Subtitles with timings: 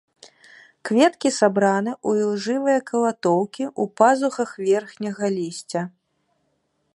[0.89, 5.81] Кветкі сабраны ў ілжывыя калатоўкі ў пазухах верхняга лісця.